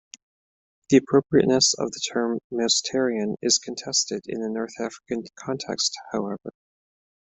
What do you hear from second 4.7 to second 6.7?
African context, however.